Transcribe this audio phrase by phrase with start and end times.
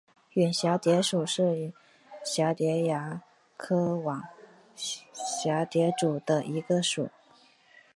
[0.33, 1.71] 远蛱蝶属是
[2.25, 3.21] 蛱蝶亚
[3.55, 4.23] 科网
[4.75, 7.11] 蛱蝶族中的一个属。